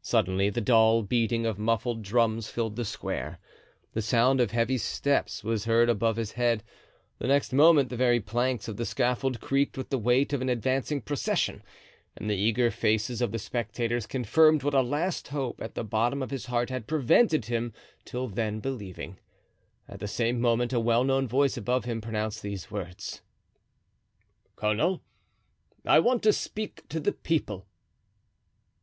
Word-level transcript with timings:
Suddenly 0.00 0.48
the 0.48 0.62
dull 0.62 1.02
beating 1.02 1.44
of 1.44 1.58
muffled 1.58 2.00
drums 2.00 2.48
filled 2.48 2.76
the 2.76 2.84
square. 2.86 3.38
The 3.92 4.00
sound 4.00 4.40
of 4.40 4.52
heavy 4.52 4.78
steps 4.78 5.44
was 5.44 5.66
heard 5.66 5.90
above 5.90 6.16
his 6.16 6.32
head. 6.32 6.62
The 7.18 7.26
next 7.26 7.52
moment 7.52 7.90
the 7.90 7.96
very 7.98 8.20
planks 8.20 8.68
of 8.68 8.78
the 8.78 8.86
scaffold 8.86 9.38
creaked 9.42 9.76
with 9.76 9.90
the 9.90 9.98
weight 9.98 10.32
of 10.32 10.40
an 10.40 10.48
advancing 10.48 11.02
procession, 11.02 11.62
and 12.16 12.30
the 12.30 12.38
eager 12.38 12.70
faces 12.70 13.20
of 13.20 13.32
the 13.32 13.38
spectators 13.38 14.06
confirmed 14.06 14.62
what 14.62 14.72
a 14.72 14.80
last 14.80 15.28
hope 15.28 15.60
at 15.60 15.74
the 15.74 15.84
bottom 15.84 16.22
of 16.22 16.30
his 16.30 16.46
heart 16.46 16.70
had 16.70 16.86
prevented 16.86 17.44
him 17.44 17.74
till 18.06 18.28
then 18.28 18.60
believing. 18.60 19.18
At 19.86 20.00
the 20.00 20.08
same 20.08 20.40
moment 20.40 20.72
a 20.72 20.80
well 20.80 21.04
known 21.04 21.28
voice 21.28 21.58
above 21.58 21.84
him 21.84 22.00
pronounced 22.00 22.40
these 22.40 22.70
words: 22.70 23.20
"Colonel, 24.56 25.02
I 25.84 25.98
want 25.98 26.22
to 26.22 26.32
speak 26.32 26.88
to 26.88 26.98
the 26.98 27.12
people." 27.12 27.66